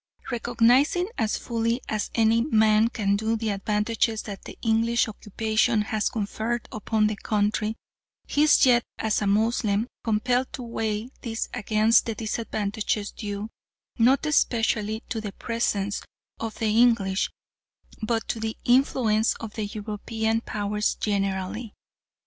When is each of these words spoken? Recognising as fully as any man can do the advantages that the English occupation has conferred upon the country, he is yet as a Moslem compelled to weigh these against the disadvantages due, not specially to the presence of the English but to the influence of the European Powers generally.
Recognising 0.31 1.09
as 1.19 1.37
fully 1.37 1.79
as 1.87 2.09
any 2.15 2.41
man 2.41 2.87
can 2.87 3.15
do 3.15 3.35
the 3.35 3.49
advantages 3.51 4.23
that 4.23 4.45
the 4.45 4.57
English 4.63 5.07
occupation 5.07 5.83
has 5.83 6.09
conferred 6.09 6.67
upon 6.71 7.05
the 7.05 7.15
country, 7.15 7.75
he 8.25 8.41
is 8.41 8.65
yet 8.65 8.83
as 8.97 9.21
a 9.21 9.27
Moslem 9.27 9.85
compelled 10.03 10.51
to 10.53 10.63
weigh 10.63 11.09
these 11.21 11.49
against 11.53 12.07
the 12.07 12.15
disadvantages 12.15 13.11
due, 13.11 13.51
not 13.99 14.25
specially 14.33 15.03
to 15.07 15.21
the 15.21 15.33
presence 15.33 16.01
of 16.39 16.55
the 16.57 16.75
English 16.75 17.29
but 18.01 18.27
to 18.27 18.39
the 18.39 18.57
influence 18.65 19.35
of 19.35 19.53
the 19.53 19.65
European 19.67 20.41
Powers 20.41 20.95
generally. 20.95 21.75